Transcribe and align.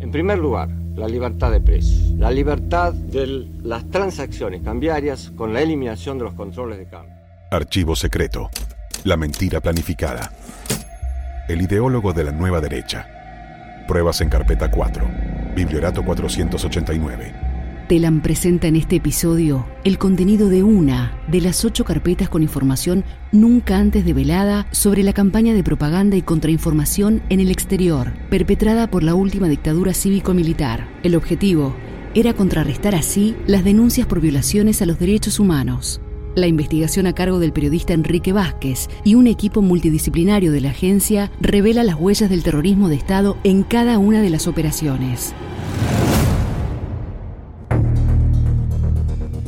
En 0.00 0.10
primer 0.12 0.38
lugar, 0.38 0.68
la 0.94 1.08
libertad 1.08 1.50
de 1.50 1.60
precios, 1.60 2.12
la 2.16 2.30
libertad 2.30 2.92
de 2.92 3.48
las 3.62 3.88
transacciones 3.90 4.62
cambiarias 4.62 5.32
con 5.36 5.52
la 5.52 5.60
eliminación 5.60 6.18
de 6.18 6.24
los 6.24 6.34
controles 6.34 6.78
de 6.78 6.86
cambio. 6.86 7.14
Archivo 7.50 7.96
secreto. 7.96 8.50
La 9.04 9.16
mentira 9.16 9.60
planificada. 9.60 10.32
El 11.48 11.62
ideólogo 11.62 12.12
de 12.12 12.24
la 12.24 12.32
nueva 12.32 12.60
derecha. 12.60 13.06
Pruebas 13.88 14.20
en 14.20 14.28
carpeta 14.28 14.70
4. 14.70 15.04
Bibliorato 15.54 16.04
489. 16.04 17.47
Telam 17.88 18.20
presenta 18.20 18.66
en 18.66 18.76
este 18.76 18.96
episodio 18.96 19.66
el 19.82 19.96
contenido 19.96 20.50
de 20.50 20.62
una 20.62 21.18
de 21.26 21.40
las 21.40 21.64
ocho 21.64 21.86
carpetas 21.86 22.28
con 22.28 22.42
información 22.42 23.02
nunca 23.32 23.78
antes 23.78 24.04
develada 24.04 24.66
sobre 24.72 25.02
la 25.02 25.14
campaña 25.14 25.54
de 25.54 25.64
propaganda 25.64 26.14
y 26.14 26.20
contrainformación 26.20 27.22
en 27.30 27.40
el 27.40 27.50
exterior, 27.50 28.12
perpetrada 28.28 28.90
por 28.90 29.02
la 29.02 29.14
última 29.14 29.48
dictadura 29.48 29.94
cívico-militar. 29.94 30.86
El 31.02 31.16
objetivo 31.16 31.74
era 32.14 32.34
contrarrestar 32.34 32.94
así 32.94 33.34
las 33.46 33.64
denuncias 33.64 34.06
por 34.06 34.20
violaciones 34.20 34.82
a 34.82 34.86
los 34.86 34.98
derechos 34.98 35.40
humanos. 35.40 36.02
La 36.34 36.46
investigación 36.46 37.06
a 37.06 37.14
cargo 37.14 37.38
del 37.38 37.54
periodista 37.54 37.94
Enrique 37.94 38.34
Vázquez 38.34 38.90
y 39.02 39.14
un 39.14 39.26
equipo 39.26 39.62
multidisciplinario 39.62 40.52
de 40.52 40.60
la 40.60 40.70
agencia 40.70 41.32
revela 41.40 41.82
las 41.84 41.96
huellas 41.96 42.28
del 42.28 42.42
terrorismo 42.42 42.90
de 42.90 42.96
Estado 42.96 43.38
en 43.44 43.62
cada 43.62 43.98
una 43.98 44.20
de 44.20 44.28
las 44.28 44.46
operaciones. 44.46 45.34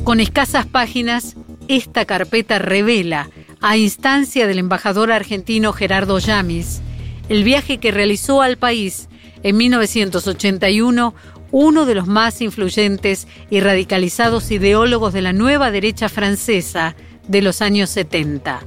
Con 0.03 0.19
escasas 0.19 0.65
páginas, 0.65 1.35
esta 1.67 2.05
carpeta 2.05 2.57
revela, 2.57 3.29
a 3.61 3.77
instancia 3.77 4.47
del 4.47 4.57
embajador 4.57 5.11
argentino 5.11 5.73
Gerardo 5.73 6.17
Yamis, 6.17 6.81
el 7.29 7.43
viaje 7.43 7.77
que 7.77 7.91
realizó 7.91 8.41
al 8.41 8.57
país 8.57 9.09
en 9.43 9.57
1981 9.57 11.13
uno 11.51 11.85
de 11.85 11.95
los 11.95 12.07
más 12.07 12.41
influyentes 12.41 13.27
y 13.51 13.59
radicalizados 13.59 14.49
ideólogos 14.49 15.13
de 15.13 15.21
la 15.21 15.33
nueva 15.33 15.69
derecha 15.69 16.09
francesa 16.09 16.95
de 17.27 17.41
los 17.41 17.61
años 17.61 17.89
70. 17.91 18.61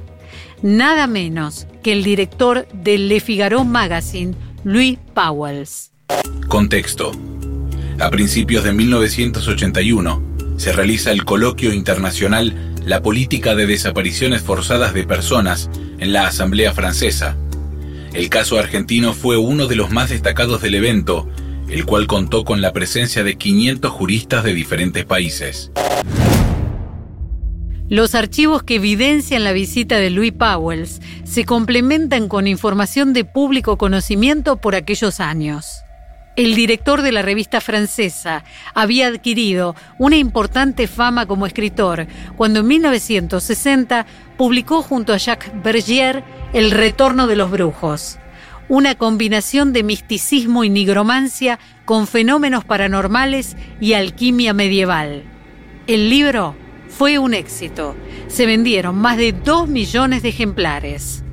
Nada 0.61 1.05
menos 1.05 1.67
que 1.83 1.91
el 1.91 2.03
director 2.03 2.67
del 2.71 3.09
Le 3.09 3.19
Figaro 3.19 3.65
Magazine, 3.65 4.35
Louis 4.63 4.97
Powells. 5.13 5.91
Contexto. 6.47 7.11
A 7.99 8.09
principios 8.09 8.63
de 8.63 8.73
1981, 8.73 10.34
se 10.57 10.71
realiza 10.71 11.11
el 11.11 11.25
coloquio 11.25 11.73
internacional 11.73 12.53
La 12.85 13.01
política 13.01 13.55
de 13.55 13.65
desapariciones 13.65 14.41
forzadas 14.41 14.93
de 14.93 15.03
personas 15.03 15.69
en 15.99 16.13
la 16.13 16.27
Asamblea 16.27 16.73
Francesa. 16.73 17.35
El 18.13 18.29
caso 18.29 18.57
argentino 18.57 19.13
fue 19.13 19.37
uno 19.37 19.67
de 19.67 19.75
los 19.75 19.91
más 19.91 20.09
destacados 20.09 20.61
del 20.61 20.75
evento, 20.75 21.27
el 21.67 21.85
cual 21.85 22.07
contó 22.07 22.45
con 22.45 22.61
la 22.61 22.73
presencia 22.73 23.23
de 23.23 23.35
500 23.35 23.91
juristas 23.91 24.43
de 24.43 24.53
diferentes 24.53 25.05
países. 25.05 25.71
Los 27.87 28.15
archivos 28.15 28.63
que 28.63 28.75
evidencian 28.75 29.43
la 29.43 29.51
visita 29.51 29.97
de 29.97 30.09
Louis 30.09 30.33
Powells 30.33 31.01
se 31.23 31.45
complementan 31.45 32.27
con 32.27 32.47
información 32.47 33.13
de 33.13 33.25
público 33.25 33.77
conocimiento 33.77 34.57
por 34.57 34.75
aquellos 34.75 35.19
años. 35.19 35.84
El 36.35 36.53
director 36.53 37.01
de 37.01 37.13
la 37.13 37.21
revista 37.21 37.61
francesa 37.61 38.43
había 38.73 39.07
adquirido 39.07 39.73
una 39.97 40.17
importante 40.17 40.85
fama 40.87 41.25
como 41.27 41.45
escritor 41.45 42.07
cuando 42.35 42.59
en 42.59 42.67
1960 42.67 44.05
publicó 44.37 44.81
junto 44.81 45.13
a 45.13 45.17
Jacques 45.17 45.51
Bergier 45.63 46.25
El 46.51 46.71
retorno 46.71 47.27
de 47.27 47.37
los 47.37 47.51
brujos, 47.51 48.19
una 48.67 48.95
combinación 48.95 49.71
de 49.71 49.83
misticismo 49.83 50.65
y 50.65 50.69
nigromancia 50.69 51.57
con 51.85 52.05
fenómenos 52.05 52.65
paranormales 52.65 53.55
y 53.79 53.93
alquimia 53.93 54.53
medieval. 54.53 55.23
El 55.87 56.09
libro 56.09 56.53
fue 56.89 57.17
un 57.17 57.33
éxito. 57.33 57.95
Se 58.27 58.45
vendieron 58.45 58.97
más 58.97 59.15
de 59.15 59.31
2 59.31 59.69
millones 59.69 60.21
de 60.21 60.29
ejemplares. 60.29 61.23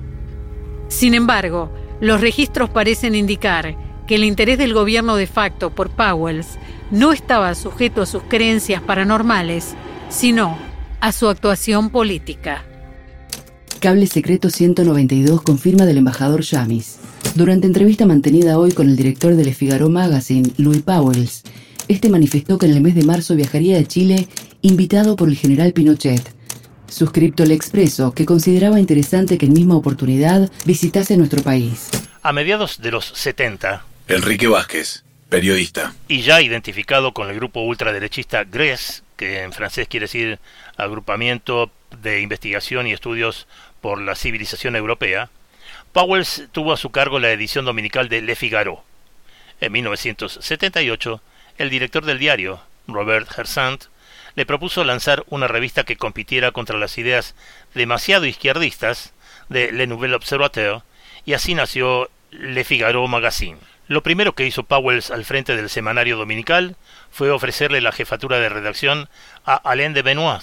Sin 0.87 1.15
embargo, 1.15 1.73
los 2.01 2.21
registros 2.21 2.71
parecen 2.71 3.17
indicar 3.17 3.77
que 4.13 4.17
el 4.17 4.25
interés 4.25 4.59
del 4.59 4.75
gobierno 4.75 5.17
de 5.17 5.27
facto 5.27 5.71
por 5.71 5.89
Powells 5.89 6.59
no 6.91 7.15
estaba 7.15 7.55
sujeto 7.55 8.03
a 8.03 8.07
sus 8.07 8.23
creencias 8.25 8.83
paranormales, 8.83 9.73
sino 10.11 10.59
a 11.01 11.13
su 11.13 11.31
actuación 11.31 11.89
política. 11.89 12.63
Cable 13.81 14.07
Secreto 14.07 14.51
192 14.51 15.41
confirma 15.41 15.87
del 15.87 15.97
embajador 15.97 16.43
Yamis. 16.43 16.99
Durante 17.37 17.67
entrevista 17.67 18.05
mantenida 18.05 18.59
hoy 18.59 18.73
con 18.73 18.87
el 18.91 18.97
director 18.97 19.35
del 19.35 19.55
Figaro 19.55 19.89
Magazine, 19.89 20.51
Louis 20.59 20.83
Powells, 20.83 21.45
este 21.89 22.11
manifestó 22.11 22.59
que 22.59 22.67
en 22.67 22.73
el 22.73 22.83
mes 22.83 22.95
de 22.95 23.05
marzo 23.05 23.35
viajaría 23.35 23.79
a 23.79 23.85
Chile 23.85 24.29
invitado 24.61 25.17
por 25.17 25.31
el 25.31 25.39
general 25.39 25.73
Pinochet. 25.73 26.35
Suscripto 26.87 27.45
el 27.45 27.51
expreso 27.51 28.13
que 28.13 28.27
consideraba 28.27 28.79
interesante 28.79 29.39
que 29.39 29.47
en 29.47 29.55
misma 29.55 29.77
oportunidad 29.77 30.51
visitase 30.67 31.17
nuestro 31.17 31.43
país. 31.43 31.89
A 32.21 32.35
mediados 32.35 32.79
de 32.83 32.91
los 32.91 33.07
70, 33.07 33.87
Enrique 34.09 34.49
Vázquez, 34.49 35.05
periodista. 35.29 35.95
Y 36.09 36.23
ya 36.23 36.43
identificado 36.43 37.13
con 37.13 37.31
el 37.31 37.37
grupo 37.37 37.61
ultraderechista 37.61 38.45
GRES, 38.45 39.05
que 39.17 39.43
en 39.43 39.53
francés 39.53 39.87
quiere 39.89 40.05
decir 40.05 40.39
Agrupamiento 40.77 41.71
de 42.03 42.21
Investigación 42.21 42.87
y 42.87 42.93
Estudios 42.93 43.47
por 43.81 44.01
la 44.01 44.17
Civilización 44.17 44.75
Europea, 44.75 45.31
Powells 45.93 46.49
tuvo 46.53 46.73
a 46.73 46.77
su 46.77 46.91
cargo 46.91 47.21
la 47.21 47.31
edición 47.31 47.65
dominical 47.65 48.09
de 48.09 48.23
Le 48.23 48.35
Figaro. 48.35 48.83
En 49.61 49.73
1978, 49.73 51.23
el 51.59 51.71
director 51.71 52.05
del 52.05 52.19
diario, 52.19 52.61
Robert 52.89 53.29
Hersant, 53.39 53.85
le 54.35 54.47
propuso 54.47 54.83
lanzar 54.83 55.25
una 55.29 55.47
revista 55.47 55.85
que 55.85 55.97
compitiera 55.97 56.51
contra 56.51 56.79
las 56.79 56.99
ideas 56.99 57.35
demasiado 57.75 58.27
izquierdistas 58.27 59.13
de 59.49 59.71
Le 59.71 59.87
Nouvel 59.87 60.15
Observateur, 60.15 60.83
y 61.25 61.35
así 61.35 61.55
nació 61.55 62.11
Le 62.31 62.65
Figaro 62.65 63.07
Magazine. 63.07 63.59
Lo 63.89 64.03
primero 64.03 64.35
que 64.35 64.47
hizo 64.47 64.63
Powells 64.63 65.11
al 65.11 65.25
frente 65.25 65.57
del 65.57 65.69
semanario 65.69 66.17
dominical 66.17 66.77
fue 67.11 67.31
ofrecerle 67.31 67.81
la 67.81 67.93
jefatura 67.93 68.39
de 68.39 68.49
redacción 68.49 69.09
a 69.45 69.57
Alain 69.57 69.93
de 69.93 70.03
Benoit, 70.03 70.43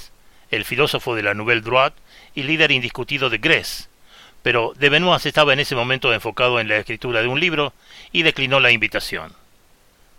el 0.52 0.66
filósofo 0.66 1.16
de 1.16 1.24
la 1.24 1.34
Nouvelle 1.34 1.62
Droite 1.62 1.98
y 2.36 2.44
líder 2.44 2.72
indiscutido 2.72 3.30
de 3.30 3.40
Grèce. 3.40 3.88
Pero 4.44 4.74
de 4.76 4.90
Benoit 4.90 5.26
estaba 5.26 5.54
en 5.54 5.60
ese 5.60 5.76
momento 5.76 6.14
enfocado 6.14 6.60
en 6.60 6.68
la 6.68 6.78
escritura 6.78 7.22
de 7.22 7.28
un 7.28 7.40
libro 7.40 7.74
y 8.12 8.24
declinó 8.24 8.60
la 8.60 8.72
invitación. 8.72 9.34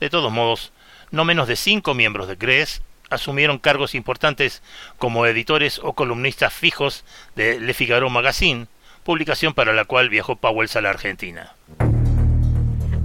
De 0.01 0.09
todos 0.09 0.33
modos, 0.33 0.73
no 1.11 1.25
menos 1.25 1.47
de 1.47 1.57
cinco 1.57 1.93
miembros 1.95 2.27
de 2.27 2.39
Grèce 2.39 2.81
asumieron 3.11 3.59
cargos 3.59 3.95
importantes 3.95 4.63
como 4.97 5.27
editores 5.27 5.79
o 5.83 5.93
columnistas 5.93 6.55
fijos 6.55 7.05
de 7.37 7.61
Le 7.61 7.75
Figaro 7.75 8.09
Magazine, 8.09 8.67
publicación 9.05 9.53
para 9.53 9.75
la 9.75 9.85
cual 9.85 10.09
viajó 10.09 10.37
Powells 10.37 10.77
a 10.77 10.81
la 10.81 10.91
Argentina. 10.91 11.53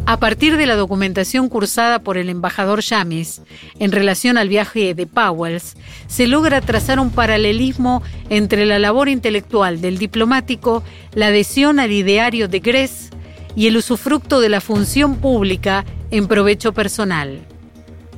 A 0.07 0.17
partir 0.19 0.55
de 0.55 0.67
la 0.67 0.75
documentación 0.75 1.49
cursada 1.49 1.97
por 1.97 2.17
el 2.17 2.29
embajador 2.29 2.81
Yamis 2.81 3.41
en 3.79 3.91
relación 3.91 4.37
al 4.37 4.49
viaje 4.49 4.93
de 4.93 5.07
Powells, 5.07 5.75
se 6.05 6.27
logra 6.27 6.61
trazar 6.61 6.99
un 6.99 7.09
paralelismo 7.09 8.03
entre 8.29 8.67
la 8.67 8.77
labor 8.77 9.09
intelectual 9.09 9.81
del 9.81 9.97
diplomático, 9.97 10.83
la 11.15 11.27
adhesión 11.27 11.79
al 11.79 11.91
ideario 11.91 12.47
de 12.47 12.59
Gress 12.59 13.09
y 13.55 13.65
el 13.65 13.77
usufructo 13.77 14.41
de 14.41 14.49
la 14.49 14.61
función 14.61 15.15
pública 15.15 15.85
en 16.11 16.27
provecho 16.27 16.71
personal. 16.71 17.41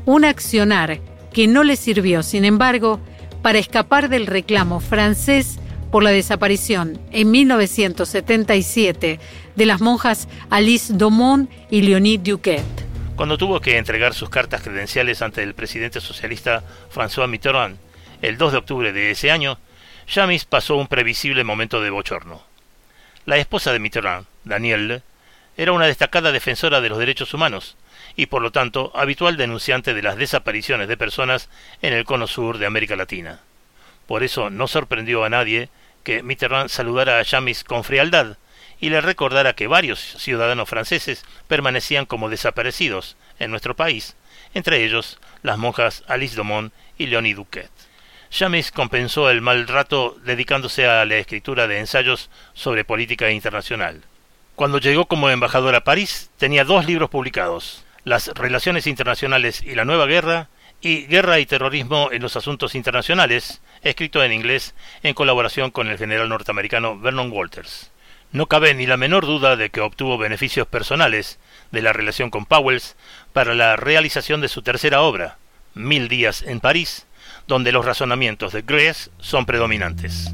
Un 0.06 0.26
accionar 0.26 1.00
que 1.32 1.48
no 1.48 1.64
le 1.64 1.78
sirvió, 1.78 2.22
sin 2.22 2.44
embargo, 2.44 3.00
para 3.42 3.60
escapar 3.60 4.10
del 4.10 4.28
reclamo 4.28 4.82
francés 4.82 5.58
por 5.92 6.04
la 6.04 6.12
desaparición 6.12 7.00
en 7.12 7.32
1977 7.32 9.20
de 9.56 9.66
las 9.66 9.82
monjas 9.82 10.28
Alice 10.50 10.94
Domont 10.94 11.50
y 11.70 11.82
Leonie 11.82 12.18
Duquet. 12.18 12.64
Cuando 13.16 13.38
tuvo 13.38 13.60
que 13.60 13.78
entregar 13.78 14.14
sus 14.14 14.30
cartas 14.30 14.62
credenciales 14.62 15.22
ante 15.22 15.42
el 15.42 15.56
presidente 15.56 16.02
socialista 16.02 16.64
François 16.94 17.28
Mitterrand 17.28 17.78
el 18.22 18.38
2 18.38 18.52
de 18.52 18.58
octubre 18.58 18.94
de 18.94 19.12
ese 19.12 19.32
año, 19.32 19.58
Jamis 20.08 20.46
pasó 20.46 20.76
un 20.76 20.88
previsible 20.88 21.44
momento 21.44 21.82
de 21.82 21.90
bochorno. 21.90 22.42
La 23.26 23.38
esposa 23.38 23.74
de 23.74 23.80
Mitterrand, 23.80 24.26
Danielle, 24.44 25.02
era 25.58 25.72
una 25.72 25.88
destacada 25.88 26.32
defensora 26.32 26.82
de 26.82 26.90
los 26.90 27.00
derechos 27.00 27.34
humanos 27.34 27.76
y 28.16 28.28
por 28.28 28.42
lo 28.42 28.52
tanto 28.52 28.92
habitual 28.96 29.38
denunciante 29.38 29.94
de 29.94 30.02
las 30.02 30.18
desapariciones 30.18 30.88
de 30.88 30.98
personas 30.98 31.50
en 31.82 31.94
el 31.94 32.06
cono 32.06 32.28
sur 32.28 32.58
de 32.58 32.66
América 32.66 32.96
Latina. 32.96 33.42
Por 34.08 34.24
eso 34.24 34.50
no 34.50 34.68
sorprendió 34.68 35.24
a 35.24 35.30
nadie 35.30 35.70
que 36.04 36.24
Mitterrand 36.24 36.70
saludara 36.70 37.20
a 37.20 37.26
Jamis 37.26 37.64
con 37.64 37.84
frialdad 37.84 38.38
y 38.80 38.90
le 38.90 39.02
recordara 39.02 39.54
que 39.54 39.68
varios 39.68 40.00
ciudadanos 40.00 40.70
franceses 40.70 41.26
permanecían 41.48 42.06
como 42.06 42.30
desaparecidos 42.30 43.18
en 43.40 43.52
nuestro 43.52 43.76
país, 43.76 44.16
entre 44.54 44.84
ellos 44.84 45.20
las 45.44 45.58
monjas 45.58 46.04
Alice 46.08 46.36
Domont 46.36 46.74
y 46.98 47.08
Leonie 47.08 47.34
Duquet. 47.34 47.70
Jamis 48.32 48.72
compensó 48.72 49.30
el 49.30 49.42
mal 49.42 49.68
rato 49.68 50.18
dedicándose 50.24 50.86
a 50.86 51.06
la 51.06 51.16
escritura 51.16 51.68
de 51.68 51.80
ensayos 51.80 52.30
sobre 52.54 52.86
política 52.86 53.32
internacional. 53.32 54.04
Cuando 54.56 54.80
llegó 54.80 55.06
como 55.06 55.30
embajador 55.30 55.76
a 55.76 55.84
París, 55.84 56.30
tenía 56.38 56.64
dos 56.64 56.86
libros 56.86 57.10
publicados, 57.10 57.86
las 58.04 58.28
relaciones 58.30 58.88
internacionales 58.88 59.62
y 59.62 59.76
la 59.76 59.86
nueva 59.86 60.08
guerra, 60.08 60.50
y 60.82 61.06
Guerra 61.08 61.40
y 61.40 61.46
terrorismo 61.46 62.10
en 62.12 62.22
los 62.22 62.36
asuntos 62.36 62.76
internacionales, 62.76 63.62
escrito 63.82 64.24
en 64.24 64.34
inglés 64.34 64.76
en 65.04 65.14
colaboración 65.14 65.72
con 65.72 65.88
el 65.88 65.98
general 65.98 66.30
norteamericano 66.30 67.00
Vernon 67.00 67.32
Walters. 67.32 67.92
No 68.32 68.48
cabe 68.48 68.74
ni 68.74 68.86
la 68.86 68.98
menor 68.98 69.26
duda 69.26 69.56
de 69.56 69.70
que 69.70 69.82
obtuvo 69.82 70.18
beneficios 70.18 70.68
personales 70.68 71.40
de 71.72 71.82
la 71.82 71.94
relación 71.94 72.30
con 72.30 72.46
Powells 72.46 72.96
para 73.34 73.56
la 73.56 73.76
realización 73.76 74.42
de 74.42 74.50
su 74.50 74.62
tercera 74.62 75.02
obra, 75.02 75.38
Mil 75.74 76.08
días 76.08 76.42
en 76.42 76.60
París, 76.60 77.06
donde 77.48 77.72
los 77.72 77.86
razonamientos 77.86 78.52
de 78.52 78.64
Gress 78.64 79.12
son 79.20 79.46
predominantes. 79.46 80.34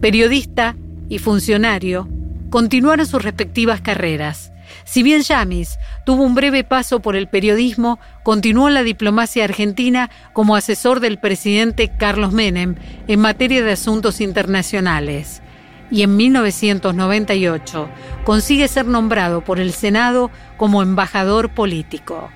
Periodista 0.00 0.76
y 1.08 1.18
funcionario 1.18 2.08
continuaron 2.50 3.06
sus 3.06 3.22
respectivas 3.22 3.80
carreras. 3.80 4.52
Si 4.84 5.02
bien 5.02 5.22
Yamis 5.22 5.78
tuvo 6.04 6.22
un 6.22 6.34
breve 6.34 6.64
paso 6.64 7.00
por 7.00 7.16
el 7.16 7.28
periodismo, 7.28 7.98
continuó 8.22 8.68
en 8.68 8.74
la 8.74 8.82
diplomacia 8.82 9.44
argentina 9.44 10.10
como 10.32 10.56
asesor 10.56 11.00
del 11.00 11.18
presidente 11.18 11.90
Carlos 11.96 12.32
Menem 12.32 12.76
en 13.08 13.20
materia 13.20 13.62
de 13.62 13.72
asuntos 13.72 14.20
internacionales. 14.20 15.42
Y 15.90 16.02
en 16.02 16.16
1998 16.16 17.88
consigue 18.24 18.68
ser 18.68 18.86
nombrado 18.86 19.42
por 19.42 19.58
el 19.58 19.72
Senado 19.72 20.30
como 20.56 20.82
embajador 20.82 21.50
político. 21.50 22.30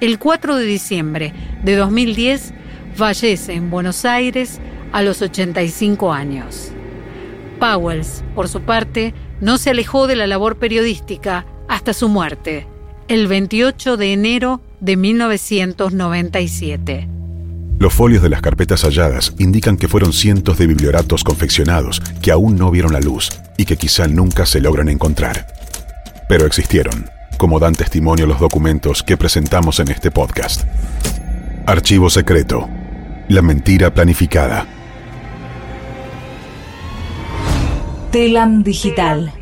El 0.00 0.18
4 0.18 0.56
de 0.56 0.64
diciembre 0.64 1.32
de 1.64 1.74
2010 1.74 2.54
fallece 2.94 3.54
en 3.54 3.70
Buenos 3.70 4.04
Aires 4.04 4.60
a 4.92 5.02
los 5.02 5.22
85 5.22 6.12
años. 6.12 6.70
Powells, 7.58 8.22
por 8.34 8.48
su 8.48 8.60
parte, 8.62 9.12
no 9.40 9.58
se 9.58 9.70
alejó 9.70 10.06
de 10.06 10.16
la 10.16 10.26
labor 10.26 10.56
periodística 10.56 11.46
hasta 11.68 11.92
su 11.92 12.08
muerte, 12.08 12.66
el 13.08 13.28
28 13.28 13.96
de 13.96 14.12
enero 14.12 14.60
de 14.80 14.96
1997. 14.96 17.08
Los 17.78 17.94
folios 17.94 18.22
de 18.22 18.28
las 18.28 18.42
carpetas 18.42 18.82
halladas 18.82 19.34
indican 19.38 19.76
que 19.76 19.88
fueron 19.88 20.12
cientos 20.12 20.58
de 20.58 20.66
biblioratos 20.66 21.22
confeccionados 21.22 22.02
que 22.20 22.32
aún 22.32 22.56
no 22.56 22.70
vieron 22.70 22.92
la 22.92 23.00
luz 23.00 23.30
y 23.56 23.66
que 23.66 23.76
quizá 23.76 24.08
nunca 24.08 24.46
se 24.46 24.60
logran 24.60 24.88
encontrar. 24.88 25.46
Pero 26.28 26.44
existieron 26.44 27.08
como 27.38 27.60
dan 27.60 27.74
testimonio 27.74 28.26
los 28.26 28.40
documentos 28.40 29.02
que 29.02 29.16
presentamos 29.16 29.78
en 29.78 29.92
este 29.92 30.10
podcast. 30.10 30.64
Archivo 31.66 32.10
secreto. 32.10 32.68
La 33.28 33.42
mentira 33.42 33.94
planificada. 33.94 34.66
Telam 38.08 38.64
Digital 38.64 39.37